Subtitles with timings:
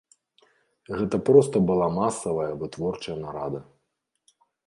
[1.01, 3.59] Гэта проста была масавая вытворчая нарада.